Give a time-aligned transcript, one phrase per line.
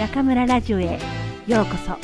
[0.00, 0.98] 中村ラジオへ
[1.46, 1.94] ようこそ。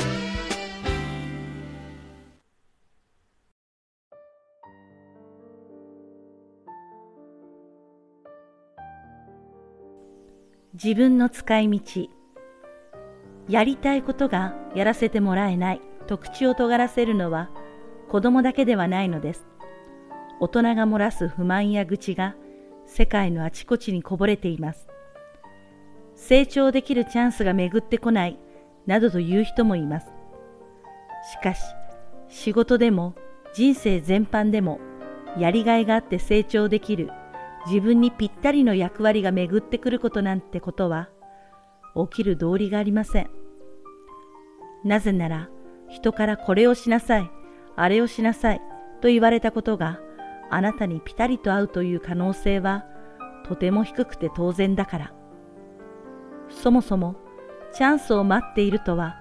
[10.74, 12.08] 自分の使い道
[13.48, 17.48] やりたいことがやらせてもらえないと口を尖らせるのは
[18.10, 19.46] 子供だけではないのです。
[20.38, 22.36] 大人が漏らす不満や愚痴が
[22.84, 24.86] 世界のあちこちにこぼれています。
[26.16, 28.38] 成長できるチャンスが巡ってこない
[28.86, 30.06] などと言う人もいます。
[31.30, 31.60] しかし、
[32.28, 33.14] 仕事でも
[33.54, 34.80] 人生全般でも
[35.38, 37.10] やりがいがあって成長できる
[37.66, 41.10] 自分にぴったりの役割が巡ってくることなんてことは
[42.10, 43.30] 起きる道理がありません。
[44.84, 45.48] なぜなら
[45.88, 47.30] 人からこれをしなさい、
[47.76, 48.60] あれをしなさい
[49.02, 50.00] と言われたことが
[50.48, 52.84] あなたにぴたりと合うという可能性は
[53.44, 55.12] とても低くて当然だから。
[56.48, 57.16] そもそも
[57.72, 59.16] チャンスを待っているとは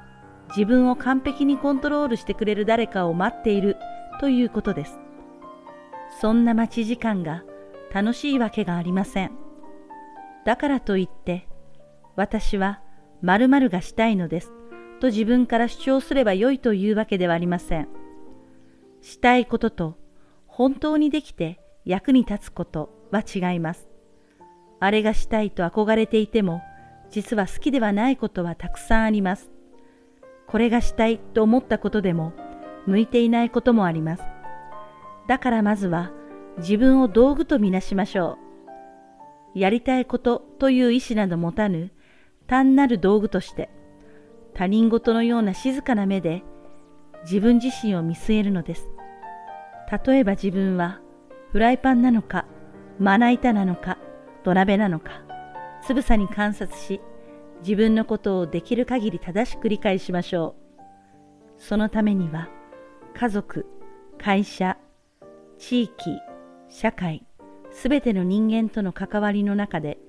[0.50, 3.78] 自分を完璧にコントロールしてくれる誰かを待っている
[4.20, 5.00] ということです。
[6.22, 7.44] そんな待ち時間が
[7.94, 9.32] 楽しいわけがありません。
[10.46, 11.48] だからといって
[12.16, 12.82] 私は
[13.22, 14.54] 〇〇がしたいのです
[15.00, 17.88] と自分から主張すればよいというわけではありません。
[19.02, 19.98] したいことと
[20.48, 23.90] 本当にできて役に立つことは違います。
[24.80, 26.62] あれがしたいと憧れていても
[27.10, 29.52] 実は好きではないことはたくさんあります。
[30.48, 32.34] これがしたいと思ったことでも
[32.86, 34.24] 向いていないこともあります。
[35.28, 36.12] だからまずは
[36.58, 38.38] 自分を道具とみなしましょ
[39.56, 39.60] う。
[39.60, 41.92] やりたいことという意志など持たぬ
[42.48, 43.70] 単なる道具として
[44.54, 46.44] 他人事のような静かな目で
[47.24, 48.88] 自分自身を見据えるのです。
[50.06, 51.00] 例えば自分は
[51.52, 52.46] フライパンなのか、
[53.00, 53.98] まな板なのか、
[54.44, 55.25] 土鍋なのか、
[55.86, 57.00] つぶさに観察し、
[57.60, 60.56] 自分のことをできる限り正しく理解しましょ
[61.58, 61.62] う。
[61.62, 62.50] そのためには、
[63.14, 63.68] 家族、
[64.18, 64.78] 会社、
[65.60, 65.94] 地域、
[66.70, 67.28] 社会、
[67.72, 70.00] すべての人間との関わりの中で、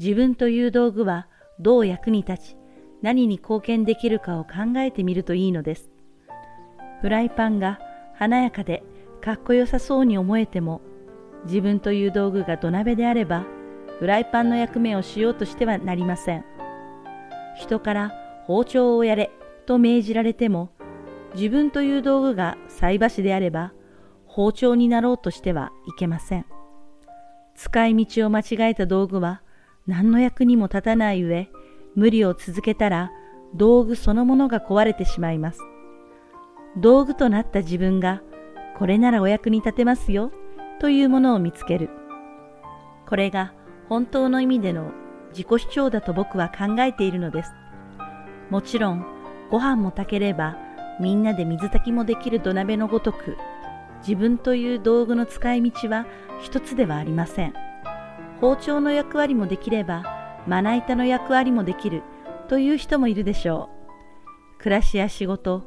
[0.00, 1.28] 自分という道具は
[1.60, 2.56] どう役に立ち、
[3.00, 5.92] 何に貢献できるかを考えてみるといいのです。
[7.02, 7.78] フライパンが
[8.14, 8.82] 華やかで
[9.20, 10.80] かっこよさそうに思えても、
[11.44, 13.46] 自分という道具が土鍋であれば、
[14.00, 16.44] フライパンの役目をしようとしてはなりません。
[17.56, 18.12] 人から
[18.46, 19.30] 包丁をやれ
[19.66, 20.70] と命じられても、
[21.34, 23.74] 自分という道具が菜箸であれば、
[24.24, 26.46] 包丁になろうとしてはいけません。
[27.54, 29.42] 使い道を間違えた道具は
[29.86, 31.50] 何の役にも立たない上、
[31.94, 33.10] 無理を続けたら
[33.54, 35.60] 道具そのものが壊れてしまいます。
[36.78, 38.22] 道具となった自分が
[38.78, 40.32] これならお役に立てますよ
[40.80, 41.90] というものを見つける。
[43.06, 43.52] これが
[43.90, 44.92] 本当の意味での
[45.30, 47.52] 自己主張だと僕は考えているのです。
[48.48, 49.04] もちろん、
[49.50, 50.56] ご飯も炊ければ、
[51.00, 53.36] みんなで水炊きもできる土鍋のごとく、
[54.06, 56.06] 自分という道具の使い道は
[56.40, 57.54] 一つではありません。
[58.40, 60.04] 包丁の役割もできれば、
[60.46, 62.04] まな板の役割もできる
[62.46, 63.70] という人もいるでしょ
[64.58, 64.62] う。
[64.62, 65.64] 暮らしや仕事、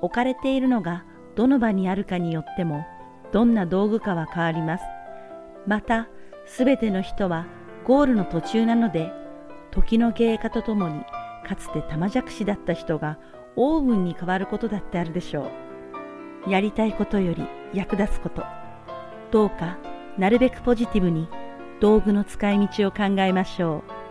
[0.00, 1.04] 置かれているのが
[1.34, 2.86] どの場にあるかによっても、
[3.32, 4.84] どんな道具かは変わります。
[5.66, 6.08] また、
[6.46, 7.46] すべての人は
[7.86, 9.12] ゴールの途中なので、
[9.70, 11.04] 時の経過とともに
[11.46, 13.16] かつて玉じゃくしだった人が
[13.54, 15.50] オーブンに変わることだってあるでしょ
[16.46, 16.50] う。
[16.50, 18.42] やりたいことより役立つこと。
[19.30, 19.78] どうか
[20.18, 21.28] なるべくポジティブに
[21.78, 24.05] 道具の使い道を考えましょう。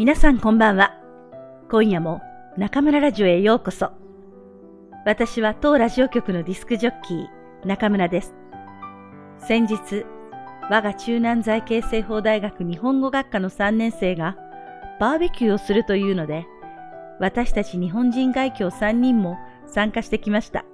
[0.00, 0.98] 皆さんこんばんは。
[1.70, 2.22] 今夜も
[2.56, 3.92] 中村ラジオへようこそ。
[5.04, 7.26] 私は当ラジオ局のディスクジョッキー、
[7.66, 8.32] 中村です。
[9.36, 10.06] 先日、
[10.70, 14.38] 我が中南財形成法大学日本語学科の3年生が
[14.98, 16.46] バーベキューをするというので、
[17.18, 19.36] 私たち日本人外教3人も
[19.66, 20.64] 参加してきました。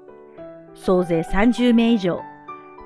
[0.76, 2.20] 総勢30名以上、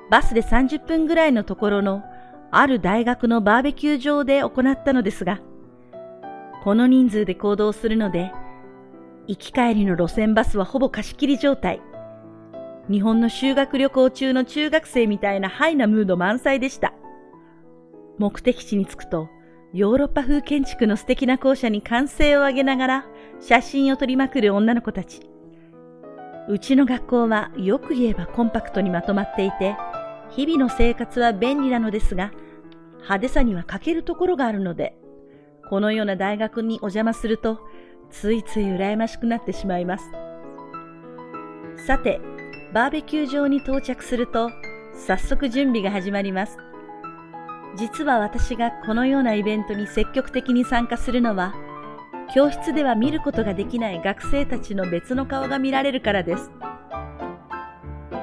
[0.09, 2.01] バスで30分ぐらいのところの
[2.49, 5.39] ある大学のバーベキュー場で行ったのですが、
[6.63, 8.31] この人数で行動するので、
[9.27, 11.81] 行き帰りの路線バスはほぼ貸し切り状態。
[12.87, 16.93] 日本の修学旅行中の中学生みたいなハイなムード満載でした。
[18.19, 19.29] 目的地に着くと、
[19.73, 23.05] ヨーロッパ風建築の素敵な校舎に歓声を上げながら
[23.39, 25.21] 写真を撮りまくる女の子たち。
[26.47, 29.75] うちの学校はよく言えばコンパクトにまとまっていて、
[30.29, 32.31] 日々の生活は便利なのですが、
[32.97, 34.95] 派手さには欠けるところがあるので、
[35.71, 37.61] このような大学にお邪魔すると、
[38.09, 40.03] ついつい羨ましくなってしまいます。
[41.87, 42.19] さて、
[42.73, 44.51] バーベキュー場に到着すると、
[45.07, 46.57] 早速準備が始まります。
[47.77, 51.55] 実は私がこのようなイベントに積極的に参加するのは、
[52.35, 56.51] 教室では見ることができない学生たちの別の顔が見られるからです。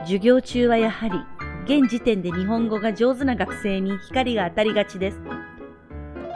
[0.02, 1.18] 授業中はやはり、
[1.64, 5.37] 現時点で日本語が上手な学生に光が当たりがちです。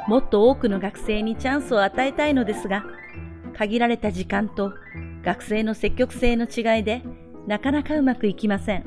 [0.09, 2.85] もっと多くの学生にチャンスを与えたいのですが、
[3.57, 4.73] 限られた時間と
[5.23, 7.03] 学生の積極性の違いで
[7.47, 8.85] なかなかうまくいきません。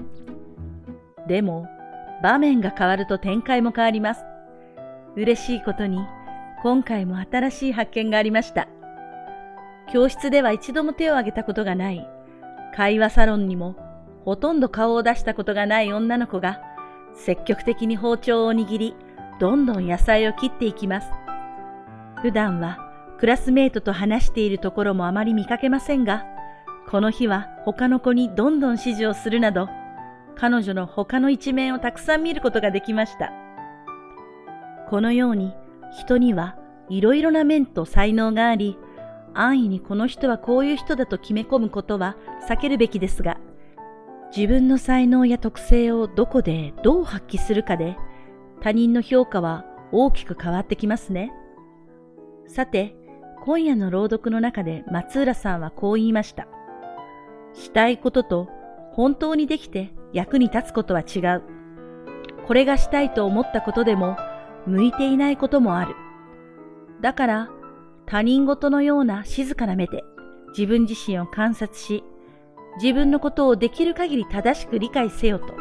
[1.28, 1.68] でも、
[2.22, 4.26] 場面が変わると展開も変わります。
[5.16, 6.00] 嬉しいことに、
[6.64, 8.68] 今回も新しい発見がありました。
[9.92, 12.08] 教室では一度も手を挙げたことがない、
[12.76, 13.76] 会話サロンにも
[14.26, 16.60] ほとんど顔を出したことがない女の子が、
[17.14, 18.96] 積極的に包丁を握り、
[19.40, 21.08] どんどん野菜を切っていきます。
[22.22, 22.80] 普段は
[23.18, 26.26] クラスメートと話しているところもあまり見かけませんが、
[26.90, 29.70] この日は他の子にどんどん指示をするなど、
[30.36, 33.32] 彼女の他の一面をたくさん見ることができました。
[34.90, 35.54] このように
[35.98, 36.58] 人には
[36.90, 38.78] いろいろな面と才能があり、
[39.34, 42.16] 安易にこの人はこういう人だと決め込むことは
[42.48, 43.38] 避けるべきですが、
[44.36, 47.98] 自分の才能や特性をどこでどう発揮するかで、
[48.66, 51.32] 他人の評価は大きく変わってきますね。
[52.48, 52.96] さて、
[53.44, 56.48] 今夜の朗読の中で松浦さんはこう言いました。
[57.54, 58.50] したいことと
[58.94, 61.44] 本当にできて役に立つことは違う。
[62.48, 64.18] これがしたいと思ったことでも
[64.66, 65.94] 向いていないこともある。
[67.02, 67.50] だから
[68.08, 70.04] 他人事のような静かな目で
[70.58, 72.04] 自分自身を観察し、
[72.82, 75.54] 自分のことをできる限り正しく理解せよと。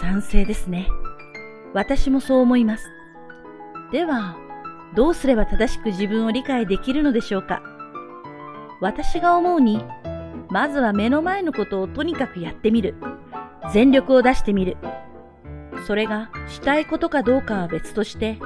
[0.00, 0.88] 賛成ですね。
[1.74, 2.90] 私もそう思います。
[3.90, 4.36] では、
[4.94, 7.62] どうすれば正しく自分を理解できるのでしょうか？
[8.80, 9.84] 私が思うに、
[10.50, 12.94] まずは目の前のことをとにかくやってみる。
[13.72, 14.76] 全力を出してみる。
[15.86, 18.38] それがしたいことかどうかは別として、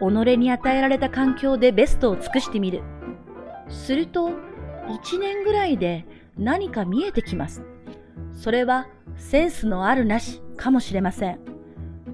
[0.00, 2.82] 己に与えられた環境でベストを尽くしてみる。
[3.68, 4.30] すると、
[5.00, 6.06] 一年ぐらいで
[6.36, 7.62] 何か見えてきます。
[8.32, 11.53] それはセンスのあるなしかもしれません。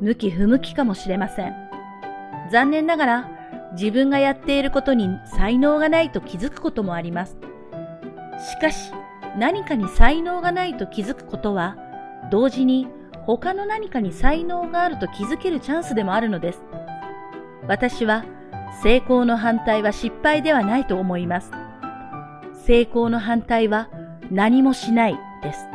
[0.00, 1.54] 向き不向きかもしれません。
[2.50, 3.30] 残念ながら
[3.72, 7.36] 自分がやっていることに才能がないと気づくこともあります。
[8.38, 8.92] しかし
[9.38, 11.76] 何かに才能がないと気づくことは
[12.30, 12.88] 同時に
[13.26, 16.62] 他の何かに才能があると気づけるチャンスでもあるのです。
[17.68, 18.24] 私は
[18.82, 21.50] 成功の反対は失敗ではないと思います。
[22.64, 23.88] 成功の反対は
[24.30, 25.69] 何もしないです。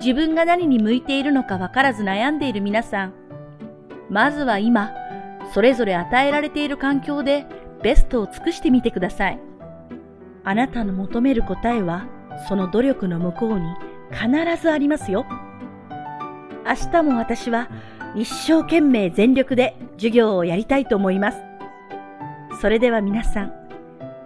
[0.00, 3.12] 自分が何に向いているのかわからず悩んでいる皆さん、
[4.10, 4.92] まずは今、
[5.52, 7.46] それぞれ与えられている環境で
[7.82, 9.40] ベストを尽くしてみてください。
[10.44, 12.06] あなたの求める答えは、
[12.48, 13.66] その努力の向こうに
[14.10, 14.28] 必
[14.62, 15.26] ずありますよ。
[16.64, 17.68] 明日も私は
[18.14, 21.38] 一生懸命全力で授業をやりたいと思います。
[22.60, 23.52] それでは皆さん、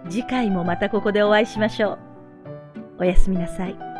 [0.09, 1.99] 次回もまたここでお会いしましょう。
[2.99, 3.92] おやすみなさい。